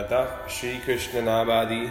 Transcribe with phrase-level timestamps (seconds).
[0.00, 1.84] अतः श्रीकृष्णनाबादि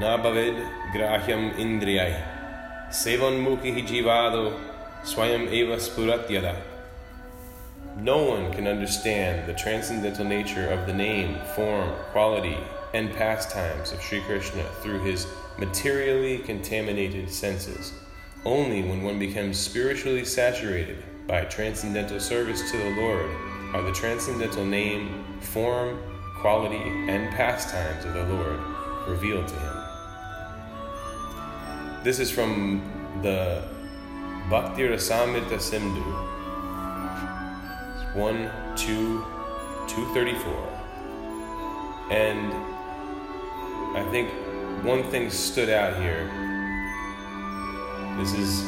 [0.00, 4.46] न भवेद् ग्राह्यम् इन्द्रियैः सेवोन्मुखिः जीवादो
[5.10, 6.54] स्वयं एव स्फुरत् यदा
[8.08, 12.56] No one can understand the transcendental nature of the name, form, quality,
[12.92, 15.26] and pastimes of Sri Krishna through his
[15.58, 17.94] materially contaminated senses.
[18.44, 23.30] Only when one becomes spiritually saturated by transcendental service to the Lord
[23.74, 25.98] are the transcendental name, form,
[26.41, 28.59] quality, and pastimes of the Lord
[29.07, 29.77] revealed to him.
[32.03, 32.81] This is from
[33.21, 33.63] the
[34.49, 36.01] Bhakti Rasamrita Sindhu,
[38.19, 39.25] 1, 2,
[39.87, 40.67] 234.
[42.09, 42.51] And
[43.95, 44.31] I think
[44.83, 46.27] one thing stood out here.
[48.17, 48.65] This is,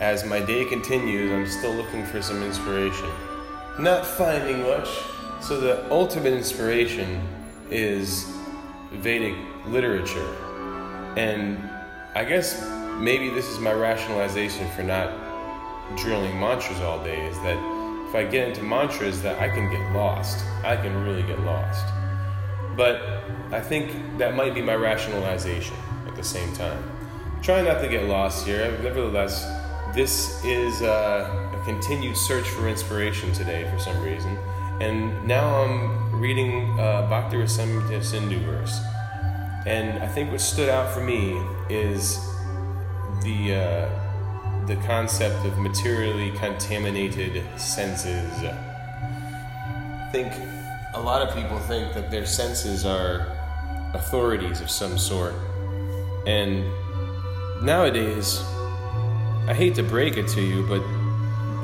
[0.00, 3.10] as my day continues, I'm still looking for some inspiration.
[3.80, 4.88] Not finding much,
[5.46, 7.20] so the ultimate inspiration
[7.70, 8.32] is
[8.92, 10.34] Vedic literature.
[11.16, 11.58] And
[12.14, 12.66] I guess
[12.98, 15.12] maybe this is my rationalization for not
[15.98, 17.58] drilling mantras all day is that
[18.08, 20.42] if I get into mantras that I can get lost.
[20.64, 21.84] I can really get lost.
[22.74, 23.02] But
[23.50, 26.82] I think that might be my rationalization at the same time.
[27.42, 28.70] Try not to get lost here.
[28.82, 29.44] Nevertheless,
[29.94, 34.38] this is uh, a continued search for inspiration today for some reason.
[34.80, 38.80] And now I'm reading uh, Bhakti Rasamrita Sindhu verse.
[39.66, 42.18] And I think what stood out for me is
[43.22, 48.32] the, uh, the concept of materially contaminated senses.
[48.42, 50.32] I think
[50.94, 53.28] a lot of people think that their senses are
[53.94, 55.34] authorities of some sort.
[56.26, 56.64] And
[57.62, 58.40] nowadays,
[59.46, 60.82] I hate to break it to you, but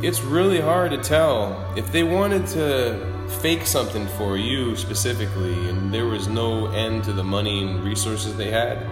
[0.02, 1.72] it's really hard to tell.
[1.76, 7.12] If they wanted to fake something for you specifically and there was no end to
[7.12, 8.86] the money and resources they had,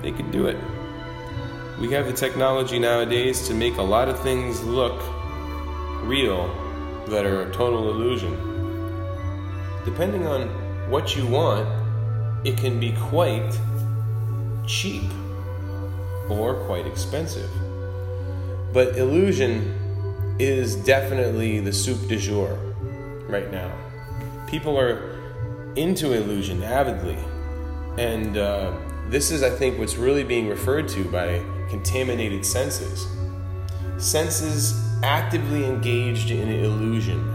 [0.00, 0.56] they could do it.
[1.80, 5.02] We have the technology nowadays to make a lot of things look
[6.04, 6.46] real
[7.08, 8.32] that are a total illusion.
[9.84, 10.48] Depending on
[10.88, 11.68] what you want,
[12.46, 13.58] it can be quite
[14.68, 15.10] cheap
[16.28, 17.50] or quite expensive.
[18.72, 19.83] But illusion
[20.38, 22.58] is definitely the soup du jour
[23.28, 23.72] right now.
[24.48, 25.14] People are
[25.76, 27.18] into illusion avidly.
[27.98, 28.76] And uh,
[29.08, 33.06] this is, I think, what's really being referred to by contaminated senses.
[33.98, 37.30] Senses actively engaged in illusion.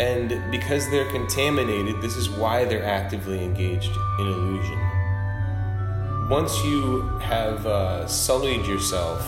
[0.00, 4.80] And because they're contaminated, this is why they're actively engaged in illusion.
[6.28, 9.24] Once you have uh, sullied yourself,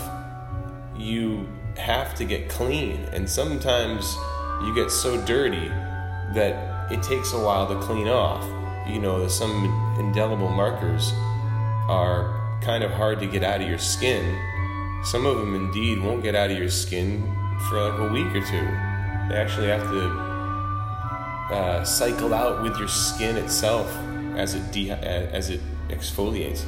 [0.97, 3.05] you have to get clean.
[3.13, 4.17] And sometimes
[4.63, 5.69] you get so dirty
[6.35, 8.45] that it takes a while to clean off.
[8.89, 11.13] You know, some indelible markers
[11.89, 14.39] are kind of hard to get out of your skin.
[15.05, 17.23] Some of them indeed won't get out of your skin
[17.69, 18.67] for like a week or two.
[19.29, 20.27] They actually have to
[21.55, 23.95] uh, cycle out with your skin itself
[24.37, 26.65] as it de- as it exfoliates.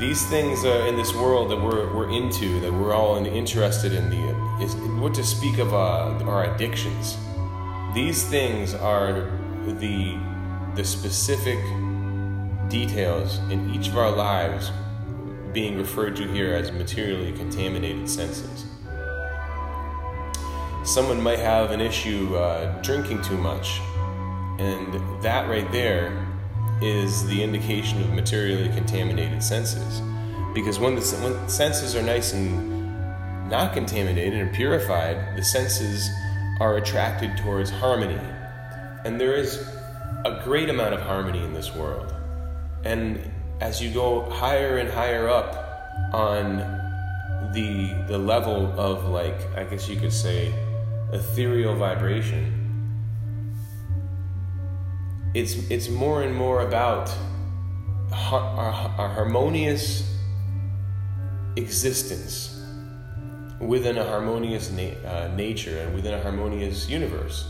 [0.00, 4.08] These things uh, in this world that we're, we're into, that we're all interested in,
[4.08, 4.30] the
[4.64, 7.18] is what to speak of uh, our addictions.
[7.92, 9.30] These things are
[9.66, 10.16] the
[10.74, 11.58] the specific
[12.70, 14.72] details in each of our lives
[15.52, 18.64] being referred to here as materially contaminated senses.
[20.82, 23.80] Someone might have an issue uh, drinking too much,
[24.58, 26.29] and that right there
[26.82, 30.00] is the indication of materially contaminated senses.
[30.54, 36.08] Because when the when senses are nice and not contaminated and purified, the senses
[36.60, 38.20] are attracted towards harmony.
[39.04, 39.56] And there is
[40.24, 42.14] a great amount of harmony in this world.
[42.84, 43.20] And
[43.60, 45.54] as you go higher and higher up
[46.12, 46.58] on
[47.52, 50.54] the the level of like I guess you could say
[51.12, 52.59] ethereal vibration,
[55.34, 57.14] it's it's more and more about
[58.12, 60.18] our, our harmonious
[61.56, 62.60] existence
[63.60, 67.48] within a harmonious na- uh, nature and within a harmonious universe.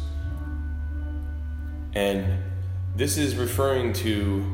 [1.95, 2.43] And
[2.97, 4.45] this is referring to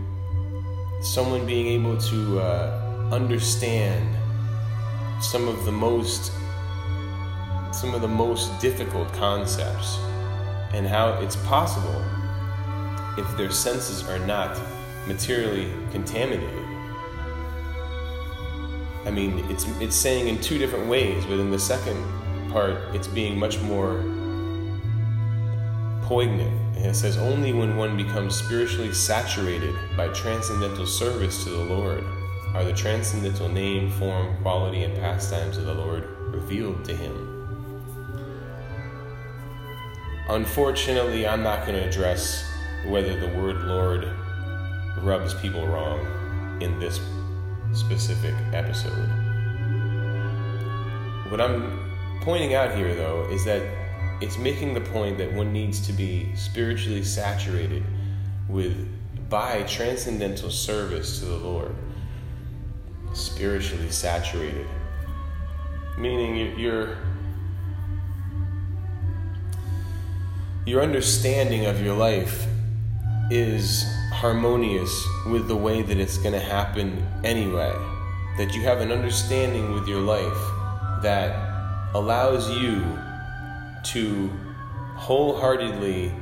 [1.02, 4.16] someone being able to uh, understand
[5.20, 6.32] some of the most
[7.72, 9.98] some of the most difficult concepts
[10.72, 12.02] and how it's possible
[13.16, 14.58] if their senses are not
[15.06, 16.62] materially contaminated.
[19.04, 21.96] I mean, it's it's saying in two different ways, but in the second
[22.50, 24.02] part, it's being much more
[26.02, 26.52] poignant.
[26.76, 32.04] And it says, Only when one becomes spiritually saturated by transcendental service to the Lord
[32.54, 37.32] are the transcendental name, form, quality, and pastimes of the Lord revealed to him.
[40.28, 42.55] Unfortunately, I'm not going to address
[42.88, 44.08] whether the word Lord
[45.02, 46.00] rubs people wrong
[46.60, 47.00] in this
[47.72, 49.08] specific episode.
[51.28, 53.62] What I'm pointing out here, though, is that
[54.20, 57.82] it's making the point that one needs to be spiritually saturated
[58.48, 58.88] with
[59.28, 61.74] by transcendental service to the Lord.
[63.12, 64.66] Spiritually saturated.
[65.98, 66.98] Meaning your
[70.64, 72.46] your understanding of your life
[73.30, 77.74] is harmonious with the way that it's going to happen anyway.
[78.38, 82.84] That you have an understanding with your life that allows you
[83.84, 84.30] to
[84.96, 86.12] wholeheartedly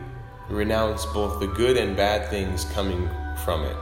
[0.49, 3.09] renounce both the good and bad things coming
[3.45, 3.77] from it,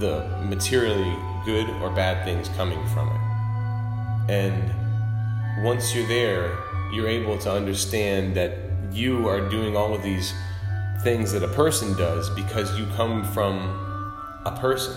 [0.00, 3.20] the materially good or bad things coming from it.
[4.32, 6.58] And once you're there,
[6.92, 8.58] you're able to understand that
[8.92, 10.32] you are doing all of these
[11.02, 13.58] things that a person does because you come from
[14.44, 14.94] a person.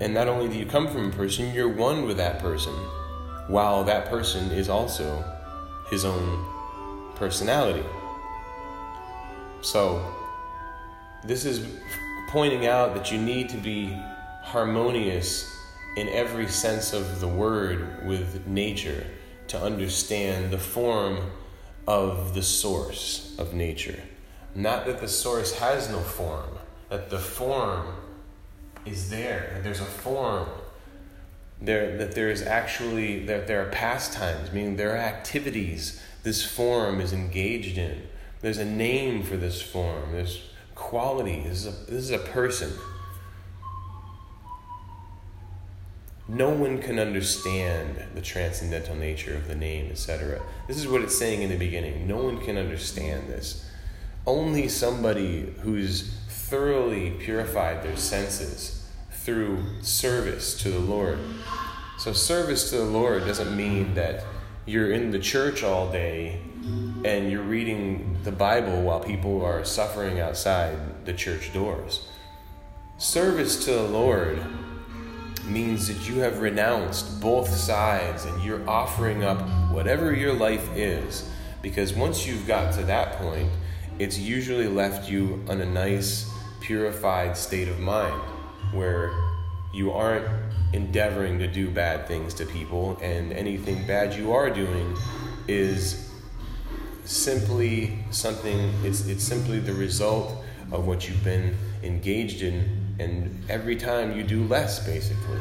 [0.00, 2.72] And not only do you come from a person, you're one with that person,
[3.48, 5.24] while that person is also
[5.90, 6.44] his own
[7.16, 7.84] personality.
[9.60, 10.04] So,
[11.24, 11.66] this is
[12.28, 13.96] pointing out that you need to be
[14.42, 15.52] harmonious
[15.96, 19.04] in every sense of the word with nature
[19.48, 21.18] to understand the form
[21.88, 24.00] of the source of nature.
[24.54, 26.58] Not that the source has no form,
[26.88, 27.94] that the form
[28.84, 30.48] is there, that there's a form.
[31.60, 37.00] There that there is actually that there are pastimes meaning there are activities this form
[37.00, 38.06] is engaged in.
[38.42, 40.40] There's a name for this form there's
[40.76, 42.72] quality this is a, this is a person.
[46.28, 51.18] No one can understand the transcendental nature of the name etc this is what it's
[51.18, 52.06] saying in the beginning.
[52.06, 53.67] No one can understand this
[54.28, 61.18] only somebody who's thoroughly purified their senses through service to the Lord.
[61.98, 64.24] So, service to the Lord doesn't mean that
[64.66, 66.42] you're in the church all day
[67.04, 72.06] and you're reading the Bible while people are suffering outside the church doors.
[72.98, 74.42] Service to the Lord
[75.46, 79.40] means that you have renounced both sides and you're offering up
[79.70, 81.26] whatever your life is.
[81.62, 83.50] Because once you've got to that point,
[83.98, 86.30] it's usually left you on a nice,
[86.60, 88.20] purified state of mind
[88.72, 89.12] where
[89.72, 90.26] you aren't
[90.72, 94.96] endeavoring to do bad things to people, and anything bad you are doing
[95.46, 96.12] is
[97.04, 103.76] simply something, it's, it's simply the result of what you've been engaged in, and every
[103.76, 105.38] time you do less, basically.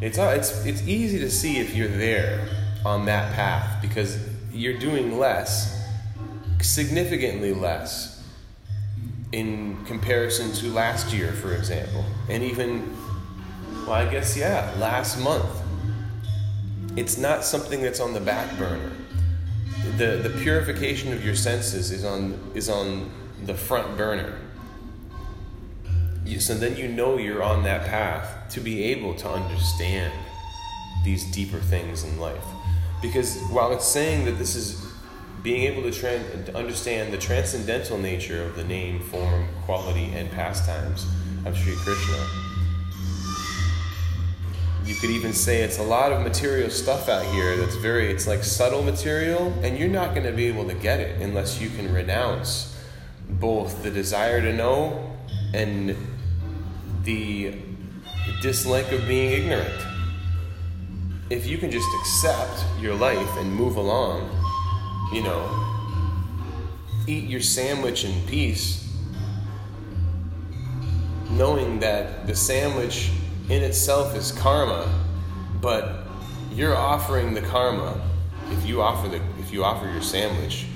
[0.00, 2.46] It's, it's, it's easy to see if you're there
[2.84, 4.18] on that path because
[4.52, 5.77] you're doing less,
[6.62, 8.22] significantly less
[9.32, 12.96] in comparison to last year, for example, and even,
[13.86, 15.46] well, I guess, yeah, last month.
[16.96, 18.92] It's not something that's on the back burner.
[19.96, 23.10] The, the purification of your senses is on, is on
[23.44, 24.38] the front burner.
[26.24, 30.12] You, so then you know you're on that path to be able to understand
[31.04, 32.44] these deeper things in life.
[33.00, 34.84] Because while it's saying that this is
[35.42, 41.06] being able to, to understand the transcendental nature of the name, form, quality, and pastimes
[41.44, 42.26] of Sri Krishna.
[44.84, 48.26] You could even say it's a lot of material stuff out here that's very, it's
[48.26, 51.68] like subtle material, and you're not going to be able to get it unless you
[51.68, 52.74] can renounce
[53.28, 55.16] both the desire to know
[55.52, 55.94] and
[57.04, 57.54] the
[58.40, 59.86] dislike of being ignorant.
[61.30, 64.30] If you can just accept your life and move along,
[65.12, 65.64] you know,
[67.06, 68.92] eat your sandwich in peace,
[71.30, 73.10] knowing that the sandwich
[73.48, 74.92] in itself is karma,
[75.60, 76.06] but
[76.52, 78.00] you're offering the karma
[78.50, 80.66] if you offer the if you offer your sandwich,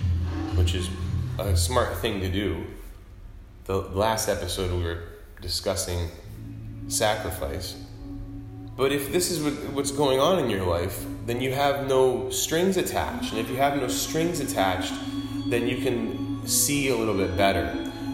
[0.54, 0.88] which is
[1.38, 2.64] a smart thing to do.
[3.64, 5.02] The last episode we were
[5.40, 6.08] discussing
[6.88, 7.81] sacrifice.
[8.76, 12.30] But if this is what, what's going on in your life, then you have no
[12.30, 13.32] strings attached.
[13.32, 14.92] And if you have no strings attached,
[15.46, 17.68] then you can see a little bit better.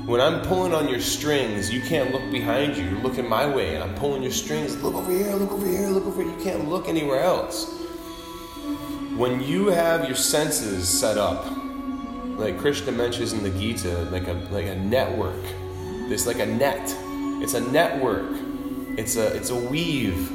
[0.06, 2.84] When I'm pulling on your strings, you can't look behind you.
[2.84, 4.82] You're looking my way, and I'm pulling your strings.
[4.82, 6.32] Look over here, look over here, look over here.
[6.32, 7.70] You can't look anywhere else.
[9.16, 11.44] When you have your senses set up
[12.38, 15.42] like Krishna mentions in the Gita, like a like a network.
[16.10, 16.94] It's like a net.
[17.42, 18.30] It's a network.
[18.96, 20.30] It's a it's a weave.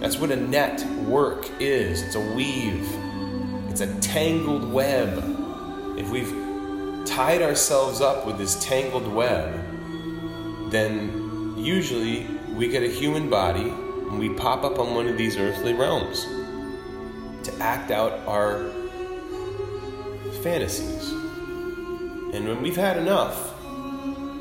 [0.00, 2.02] That's what a network is.
[2.02, 2.88] It's a weave.
[3.68, 5.18] It's a tangled web.
[5.98, 9.52] If we've tied ourselves up with this tangled web,
[10.70, 15.36] then usually we get a human body and we pop up on one of these
[15.36, 16.24] earthly realms
[17.44, 18.70] to act out our
[20.42, 21.10] fantasies.
[22.32, 23.54] And when we've had enough,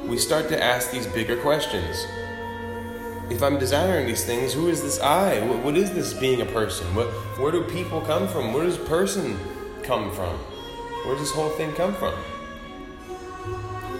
[0.05, 2.05] we start to ask these bigger questions.
[3.29, 5.39] If I'm desiring these things, who is this I?
[5.47, 6.93] what, what is this being a person?
[6.93, 7.07] What,
[7.39, 8.53] where do people come from?
[8.53, 9.39] Where does person
[9.81, 10.37] come from?
[11.05, 12.13] Where does this whole thing come from?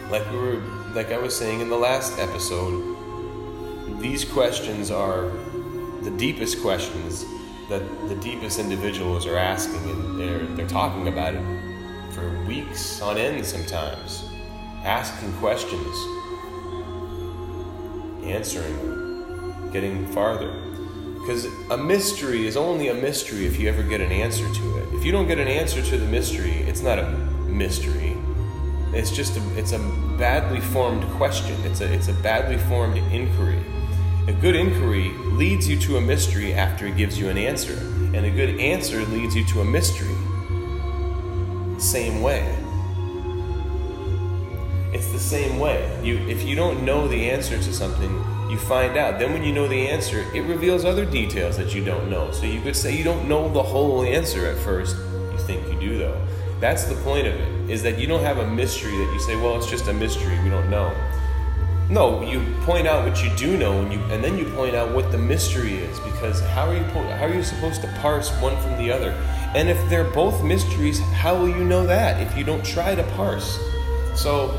[0.09, 0.61] Like we were,
[0.93, 2.95] like I was saying in the last episode,
[3.99, 5.31] these questions are
[6.01, 7.25] the deepest questions
[7.69, 11.43] that the deepest individuals are asking, and they're they're talking about it
[12.11, 14.29] for weeks on end sometimes,
[14.83, 15.95] asking questions,
[18.23, 19.02] answering,
[19.73, 20.53] getting farther.
[21.19, 24.93] Because a mystery is only a mystery if you ever get an answer to it.
[24.93, 27.09] If you don't get an answer to the mystery, it's not a
[27.47, 28.17] mystery.
[28.93, 29.79] It's just a, it's a
[30.19, 31.55] badly formed question.
[31.63, 33.63] It's a it's a badly formed inquiry.
[34.27, 37.77] A good inquiry leads you to a mystery after it gives you an answer,
[38.13, 40.15] and a good answer leads you to a mystery.
[41.79, 42.55] Same way.
[44.93, 45.99] It's the same way.
[46.03, 48.23] You if you don't know the answer to something,
[48.53, 49.19] you find out.
[49.19, 52.31] Then when you know the answer, it reveals other details that you don't know.
[52.31, 54.95] So you could say you don't know the whole answer at first.
[55.31, 56.21] You think you do though.
[56.59, 57.69] That's the point of it.
[57.69, 60.39] Is that you don't have a mystery that you say, well, it's just a mystery.
[60.43, 60.95] We don't know.
[61.89, 64.93] No, you point out what you do know, and you and then you point out
[64.93, 65.99] what the mystery is.
[66.01, 69.11] Because how are you how are you supposed to parse one from the other?
[69.55, 73.03] And if they're both mysteries, how will you know that if you don't try to
[73.15, 73.59] parse?
[74.15, 74.57] So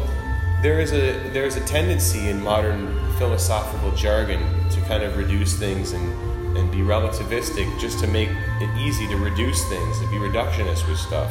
[0.63, 4.41] there is a there is a tendency in modern philosophical jargon
[4.71, 8.29] to kind of reduce things and and be relativistic just to make
[8.61, 11.31] it easy to reduce things, to be reductionist with stuff.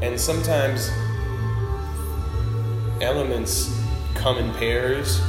[0.00, 0.90] And sometimes
[3.00, 3.80] elements
[4.14, 5.20] come in pairs.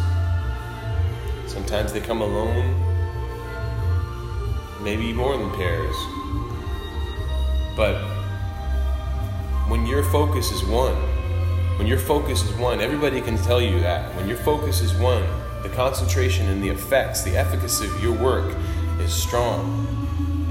[1.48, 2.80] Sometimes they come alone.
[4.82, 5.96] Maybe more than pairs.
[7.76, 8.02] But
[9.70, 10.96] when your focus is one,
[11.78, 14.14] when your focus is one, everybody can tell you that.
[14.16, 15.24] When your focus is one,
[15.64, 18.56] the concentration and the effects, the efficacy of your work
[19.00, 19.88] is strong.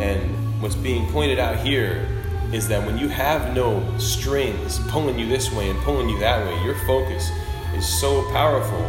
[0.01, 2.09] And what's being pointed out here
[2.53, 6.47] is that when you have no strings pulling you this way and pulling you that
[6.47, 7.31] way, your focus
[7.75, 8.81] is so powerful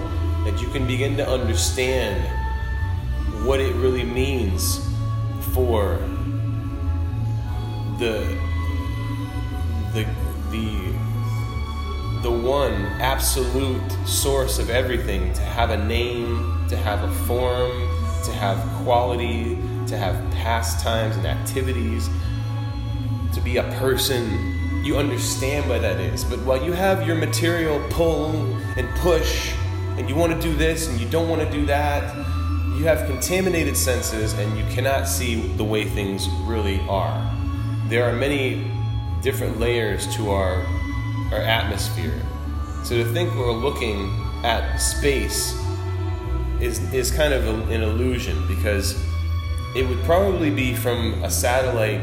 [0.43, 2.21] that you can begin to understand
[3.45, 4.89] what it really means
[5.53, 5.97] for
[7.99, 8.37] the
[9.93, 10.05] the
[10.51, 10.93] the
[12.23, 17.69] the one absolute source of everything to have a name, to have a form,
[18.23, 22.09] to have quality, to have pastimes and activities,
[23.33, 26.23] to be a person you understand what that is.
[26.23, 28.31] But while you have your material pull
[28.77, 29.53] and push,
[29.97, 32.15] and you want to do this and you don't want to do that,
[32.77, 37.31] you have contaminated senses and you cannot see the way things really are.
[37.89, 38.71] There are many
[39.21, 40.65] different layers to our,
[41.33, 42.21] our atmosphere.
[42.83, 44.11] So to think we're looking
[44.43, 45.57] at space
[46.59, 49.01] is, is kind of a, an illusion because
[49.75, 52.01] it would probably be from a satellite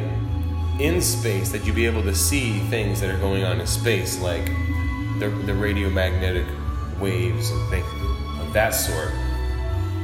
[0.81, 4.21] in space that you'd be able to see things that are going on in space,
[4.21, 4.47] like
[5.19, 6.47] the, the radiomagnetic
[6.99, 7.87] waves and things
[8.41, 9.11] of that sort,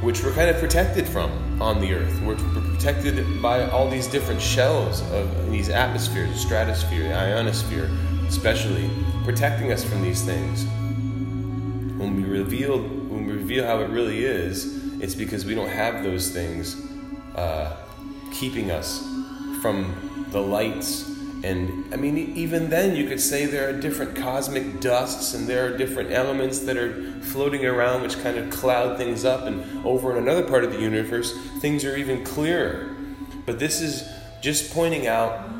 [0.03, 2.21] which we're kind of protected from on the Earth.
[2.21, 7.91] We're, we're protected by all these different shells of these atmospheres, stratosphere, the ionosphere,
[8.29, 8.91] especially
[9.25, 10.65] protecting us from these things.
[11.99, 16.03] When we reveal when we reveal how it really is, it's because we don't have
[16.03, 16.77] those things
[17.35, 17.77] uh,
[18.33, 19.03] keeping us
[19.63, 21.09] from the lights.
[21.45, 25.67] And I mean, even then, you could say there are different cosmic dusts and there
[25.67, 29.45] are different elements that are floating around which kind of cloud things up.
[29.45, 32.97] And over in another part of the universe, things are even clearer.
[33.45, 34.09] But this is
[34.41, 35.56] just pointing out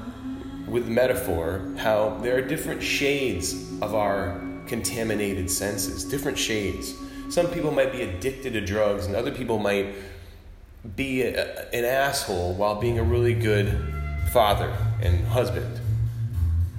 [0.77, 6.95] with metaphor how there are different shades of our contaminated senses, different shades.
[7.31, 9.95] Some people might be addicted to drugs, and other people might
[10.95, 13.75] be a, an asshole while being a really good
[14.35, 15.81] father and husband.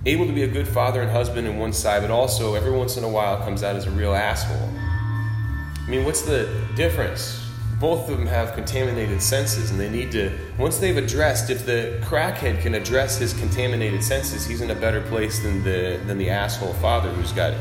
[0.06, 2.98] Able to be a good father and husband in one side, but also every once
[2.98, 4.70] in a while comes out as a real asshole.
[4.75, 7.47] I mean, what's the difference
[7.79, 12.00] both of them have contaminated senses, and they need to, once they've addressed, if the
[12.01, 16.29] crackhead can address his contaminated senses, he's in a better place than the, than the
[16.29, 17.53] asshole father who's got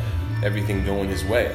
[0.43, 1.55] everything going his way.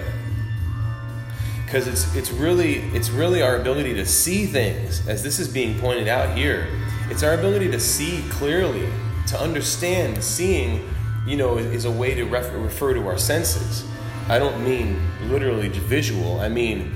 [1.65, 5.79] Because it's, it's, really, it's really our ability to see things, as this is being
[5.79, 6.67] pointed out here.
[7.09, 8.87] It's our ability to see clearly,
[9.27, 10.23] to understand.
[10.23, 10.87] Seeing,
[11.25, 13.85] you know, is a way to refer, refer to our senses.
[14.27, 16.95] I don't mean literally visual, I mean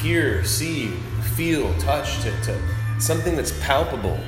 [0.00, 0.88] hear, see,
[1.36, 2.58] feel, touch, to, to
[2.98, 4.18] something that's palpable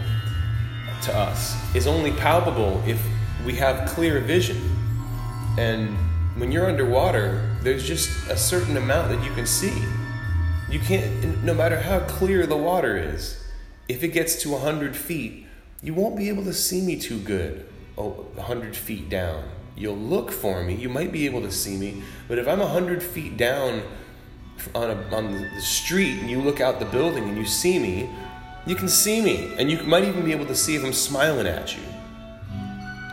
[1.02, 3.04] to us is only palpable if
[3.44, 4.61] we have clear vision.
[5.59, 5.97] And
[6.37, 9.83] when you're underwater, there's just a certain amount that you can see.
[10.71, 13.40] You can't, no matter how clear the water is,
[13.88, 15.47] if it gets to 100 feet,
[15.83, 17.66] you won't be able to see me too good
[17.99, 19.44] oh, 100 feet down.
[19.76, 23.02] You'll look for me, you might be able to see me, but if I'm 100
[23.02, 23.83] feet down
[24.75, 28.11] on, a, on the street and you look out the building and you see me,
[28.66, 29.54] you can see me.
[29.58, 31.82] And you might even be able to see if I'm smiling at you.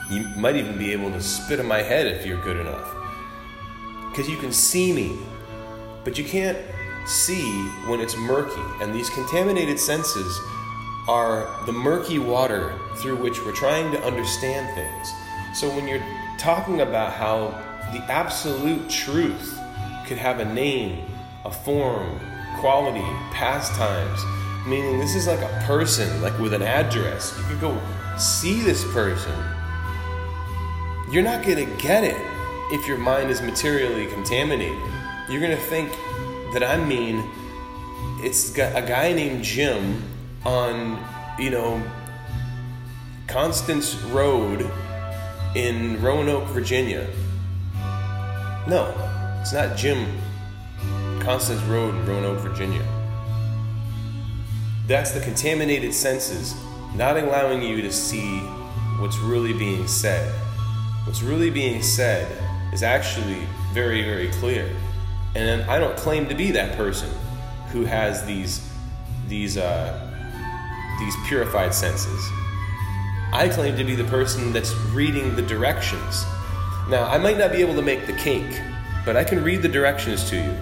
[0.10, 2.93] You might even be able to spit in my head if you're good enough.
[4.10, 5.17] Because you can see me.
[6.03, 6.57] But you can't
[7.05, 7.50] see
[7.88, 8.62] when it's murky.
[8.81, 10.39] And these contaminated senses
[11.07, 15.13] are the murky water through which we're trying to understand things.
[15.53, 16.03] So when you're
[16.38, 17.50] talking about how
[17.91, 19.60] the absolute truth
[20.05, 21.05] could have a name
[21.45, 22.19] a form,
[22.60, 24.24] quality, pastimes.
[24.67, 27.36] Meaning, this is like a person, like with an address.
[27.38, 27.81] You could go
[28.17, 29.33] see this person.
[31.12, 32.15] You're not going to get it
[32.71, 34.77] if your mind is materially contaminated.
[35.29, 35.91] You're going to think
[36.53, 37.24] that I mean
[38.24, 40.03] it's a guy named Jim
[40.45, 41.03] on,
[41.39, 41.83] you know,
[43.27, 44.69] Constance Road
[45.55, 47.07] in Roanoke, Virginia.
[48.67, 48.93] No,
[49.41, 50.05] it's not Jim
[51.21, 52.83] Constance Road in Roanoke, Virginia.
[54.87, 56.55] That's the contaminated senses
[56.95, 58.39] not allowing you to see
[58.99, 60.33] what's really being said.
[61.05, 62.27] What's really being said
[62.73, 64.69] is actually very, very clear.
[65.35, 67.10] And I don't claim to be that person
[67.69, 68.67] who has these,
[69.27, 70.12] these, uh,
[70.99, 72.29] these purified senses.
[73.31, 76.25] I claim to be the person that's reading the directions.
[76.89, 78.60] Now, I might not be able to make the cake,
[79.05, 80.57] but I can read the directions to you.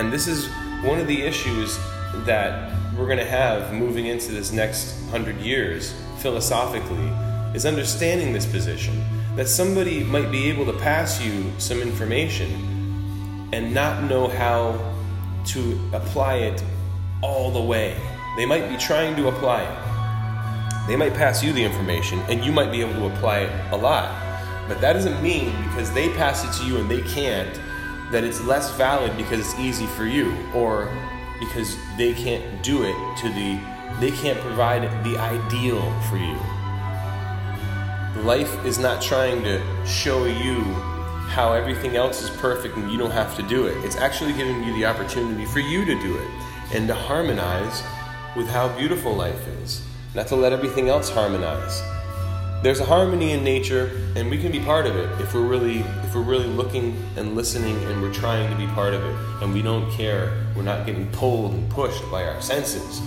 [0.00, 0.46] And this is
[0.82, 1.78] one of the issues
[2.24, 7.12] that we're going to have moving into this next hundred years philosophically
[7.54, 9.04] is understanding this position
[9.36, 14.80] that somebody might be able to pass you some information and not know how
[15.48, 16.64] to apply it
[17.22, 17.94] all the way.
[18.38, 20.86] They might be trying to apply it.
[20.88, 23.76] They might pass you the information and you might be able to apply it a
[23.76, 24.08] lot.
[24.66, 27.60] But that doesn't mean because they pass it to you and they can't
[28.10, 30.92] that it's less valid because it's easy for you or
[31.38, 33.60] because they can't do it to the
[34.00, 36.38] they can't provide the ideal for you.
[38.24, 40.62] Life is not trying to show you
[41.34, 43.76] how everything else is perfect and you don't have to do it.
[43.84, 46.30] It's actually giving you the opportunity for you to do it
[46.72, 47.82] and to harmonize
[48.36, 49.84] with how beautiful life is.
[50.14, 51.82] Not to let everything else harmonize
[52.62, 55.78] there's a harmony in nature and we can be part of it if we're really
[56.04, 59.54] if we're really looking and listening and we're trying to be part of it and
[59.54, 63.00] we don't care we're not getting pulled and pushed by our senses.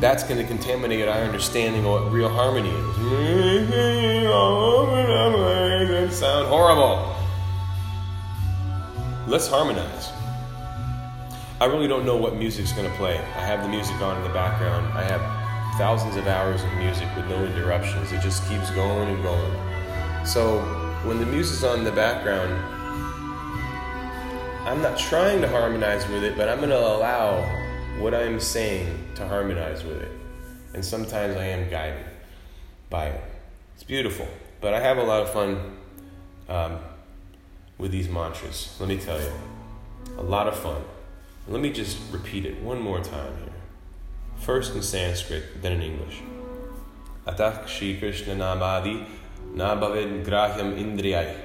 [0.00, 2.96] That's going to contaminate our understanding of what real harmony is.
[6.18, 7.14] Sound horrible.
[9.26, 10.10] Let's harmonize.
[11.60, 13.18] I really don't know what music's going to play.
[13.18, 14.86] I have the music on in the background.
[14.92, 15.35] I have
[15.76, 18.10] thousands of hours of music with no interruptions.
[18.10, 20.24] It just keeps going and going.
[20.24, 20.60] So
[21.04, 22.50] when the music's on in the background,
[24.66, 27.42] I'm not trying to harmonize with it, but I'm going to allow
[27.98, 30.10] what I'm saying to harmonize with it.
[30.72, 32.06] And sometimes I am guided
[32.88, 33.20] by it.
[33.74, 34.26] It's beautiful.
[34.62, 35.76] But I have a lot of fun
[36.48, 36.78] um,
[37.76, 38.74] with these mantras.
[38.80, 39.32] Let me tell you.
[40.16, 40.82] A lot of fun.
[41.48, 43.55] Let me just repeat it one more time here
[44.40, 46.22] first in Sanskrit, then in English.
[47.26, 49.04] Atak Shri Krishna Namadi
[49.54, 51.36] Nabhavid Grahyam Indriyai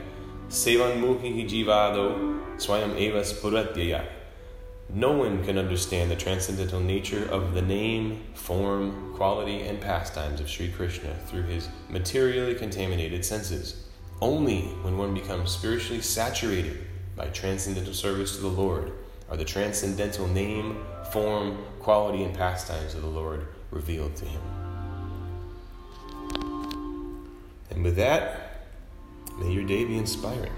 [0.49, 4.05] Sevan Mukhi Jivado Swayam Eva Spuratyaya.
[4.93, 10.49] No one can understand the transcendental nature of the name, form, quality, and pastimes of
[10.49, 13.87] Sri Krishna through his materially contaminated senses.
[14.21, 18.91] Only when one becomes spiritually saturated by transcendental service to the Lord
[19.29, 24.41] are the transcendental name, form, quality, and pastimes of the Lord revealed to him.
[27.69, 28.67] And with that,
[29.39, 30.51] may your day be inspiring.